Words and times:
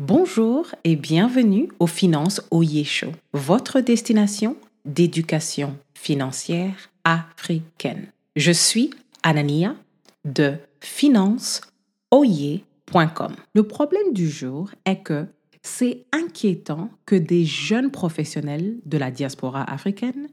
Bonjour 0.00 0.74
et 0.82 0.96
bienvenue 0.96 1.68
au 1.78 1.86
Finance 1.86 2.42
Oye 2.50 2.82
Show, 2.82 3.12
votre 3.32 3.78
destination 3.78 4.56
d'éducation 4.84 5.76
financière 5.94 6.90
africaine. 7.04 8.08
Je 8.34 8.50
suis 8.50 8.90
Anania 9.22 9.76
de 10.24 10.54
financeoye.com. 10.80 13.36
Le 13.54 13.62
problème 13.62 14.12
du 14.12 14.28
jour 14.28 14.72
est 14.84 15.00
que 15.00 15.26
c'est 15.62 16.06
inquiétant 16.10 16.90
que 17.06 17.14
des 17.14 17.44
jeunes 17.44 17.92
professionnels 17.92 18.78
de 18.86 18.98
la 18.98 19.12
diaspora 19.12 19.62
africaine, 19.62 20.26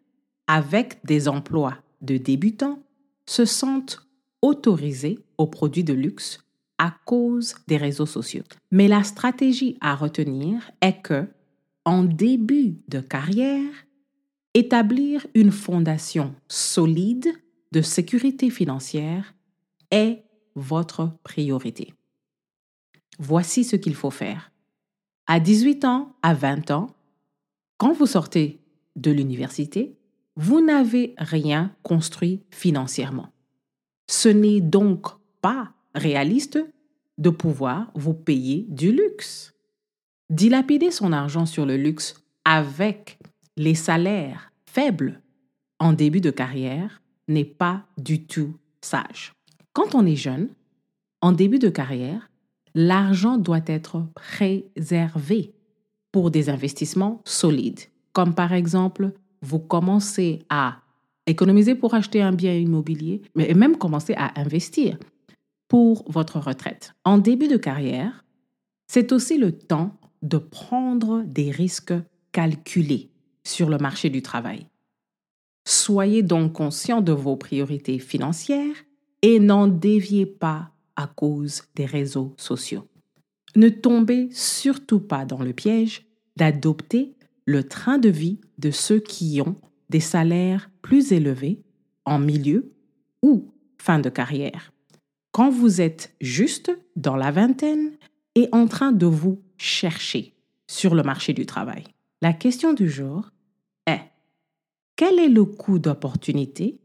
avec 0.48 1.06
des 1.06 1.28
emplois 1.28 1.78
de 2.02 2.18
débutants, 2.18 2.80
se 3.28 3.46
sentent 3.46 4.08
autorisés 4.42 5.20
aux 5.38 5.46
produits 5.46 5.84
de 5.84 5.94
luxe 5.94 6.40
à 6.82 6.96
cause 7.06 7.54
des 7.68 7.78
réseaux 7.78 8.08
sociaux. 8.08 8.44
Mais 8.72 8.88
la 8.88 9.04
stratégie 9.04 9.78
à 9.82 9.94
retenir 9.94 10.72
est 10.82 11.00
que, 11.04 11.28
en 11.86 12.04
début 12.04 12.82
de 12.88 13.00
carrière, 13.00 13.72
établir 14.56 15.28
une 15.36 15.52
fondation 15.52 16.34
solide 16.48 17.32
de 17.72 17.84
sécurité 17.84 18.50
financière 18.50 19.36
est 19.92 20.24
votre 20.56 21.12
priorité. 21.22 21.94
Voici 23.20 23.64
ce 23.64 23.76
qu'il 23.76 23.94
faut 23.94 24.10
faire. 24.10 24.52
À 25.28 25.40
18 25.40 25.86
ans, 25.86 26.16
à 26.24 26.34
20 26.34 26.72
ans, 26.72 26.88
quand 27.78 27.94
vous 27.94 28.08
sortez 28.08 28.60
de 28.96 29.12
l'université, 29.12 30.00
vous 30.36 30.62
n'avez 30.62 31.14
rien 31.20 31.76
construit 31.84 32.42
financièrement. 32.50 33.30
Ce 34.10 34.30
n'est 34.30 34.62
donc 34.62 35.06
pas 35.42 35.76
réaliste 35.96 36.60
de 37.18 37.30
pouvoir 37.30 37.92
vous 37.96 38.14
payer 38.14 38.66
du 38.70 38.92
luxe. 38.92 39.54
Dilapider 40.30 40.92
son 40.92 41.12
argent 41.12 41.46
sur 41.46 41.66
le 41.66 41.78
luxe 41.78 42.16
avec 42.46 43.20
les 43.58 43.76
salaires 43.76 44.52
faibles 44.66 45.22
en 45.80 45.94
début 45.94 46.22
de 46.22 46.32
carrière 46.32 47.02
n'est 47.28 47.46
pas 47.46 47.86
du 47.98 48.26
tout 48.26 48.56
sage. 48.82 49.34
Quand 49.74 49.96
on 49.96 50.06
est 50.06 50.16
jeune, 50.16 50.50
en 51.22 51.32
début 51.32 51.60
de 51.60 51.70
carrière, 51.70 52.30
l'argent 52.74 53.38
doit 53.38 53.62
être 53.68 54.04
préservé 54.16 55.54
pour 56.12 56.32
des 56.32 56.50
investissements 56.50 57.22
solides, 57.26 57.82
comme 58.14 58.34
par 58.34 58.54
exemple, 58.54 59.12
vous 59.42 59.60
commencez 59.60 60.40
à 60.50 60.80
économiser 61.28 61.76
pour 61.76 61.94
acheter 61.94 62.22
un 62.22 62.32
bien 62.32 62.54
immobilier, 62.54 63.22
mais 63.36 63.54
même 63.54 63.78
commencer 63.78 64.14
à 64.18 64.40
investir 64.40 64.98
pour 65.72 66.04
votre 66.12 66.38
retraite. 66.38 66.96
En 67.06 67.18
début 67.18 67.48
de 67.48 67.56
carrière, 67.56 68.26
c'est 68.88 69.14
aussi 69.14 69.38
le 69.38 69.54
temps 69.54 69.96
de 70.22 70.38
prendre 70.38 71.24
des 71.26 71.50
risques 71.50 71.94
calculés 72.34 73.10
sur 73.46 73.70
le 73.70 73.78
marché 73.78 74.10
du 74.10 74.22
travail. 74.22 74.68
Soyez 75.66 76.24
donc 76.24 76.52
conscient 76.52 77.00
de 77.00 77.14
vos 77.14 77.38
priorités 77.38 78.00
financières 78.00 78.76
et 79.22 79.40
n'en 79.40 79.68
déviez 79.68 80.26
pas 80.26 80.72
à 80.98 81.08
cause 81.08 81.62
des 81.76 81.86
réseaux 81.86 82.34
sociaux. 82.36 82.90
Ne 83.56 83.70
tombez 83.70 84.28
surtout 84.34 85.00
pas 85.00 85.24
dans 85.24 85.42
le 85.42 85.54
piège 85.54 86.06
d'adopter 86.36 87.16
le 87.46 87.64
train 87.64 87.98
de 87.98 88.10
vie 88.10 88.42
de 88.58 88.72
ceux 88.72 89.00
qui 89.00 89.40
ont 89.40 89.56
des 89.90 90.02
salaires 90.02 90.70
plus 90.82 91.14
élevés 91.14 91.62
en 92.04 92.20
milieu 92.20 92.74
ou 93.22 93.54
fin 93.78 94.00
de 94.00 94.10
carrière 94.10 94.74
quand 95.32 95.50
vous 95.50 95.82
êtes 95.82 96.14
juste 96.22 96.72
dans 96.96 97.16
la 97.16 97.32
vingtaine 97.32 97.92
et 98.36 98.50
en 98.52 98.68
train 98.68 98.92
de 98.92 99.06
vous 99.06 99.42
chercher 99.58 100.34
sur 100.68 100.96
le 100.96 101.04
marché 101.04 101.34
du 101.34 101.46
travail. 101.46 101.84
La 102.22 102.34
question 102.34 102.74
du 102.74 102.90
jour 102.90 103.30
est, 103.88 104.02
quel 104.96 105.20
est 105.20 105.30
le 105.30 105.46
coût 105.46 105.80
d'opportunité 105.80 106.80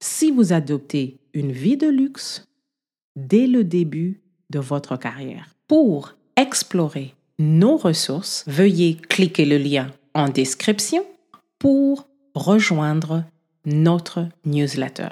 si 0.00 0.30
vous 0.30 0.52
adoptez 0.52 1.18
une 1.34 1.52
vie 1.52 1.76
de 1.76 1.86
luxe 1.86 2.46
dès 3.16 3.46
le 3.46 3.64
début 3.64 4.20
de 4.50 4.58
votre 4.58 4.96
carrière? 4.96 5.54
Pour 5.68 6.14
explorer 6.36 7.14
nos 7.38 7.76
ressources, 7.76 8.44
veuillez 8.46 8.96
cliquer 8.96 9.44
le 9.44 9.58
lien 9.58 9.90
en 10.14 10.28
description 10.28 11.04
pour 11.58 12.08
rejoindre 12.34 13.24
notre 13.64 14.28
newsletter. 14.44 15.10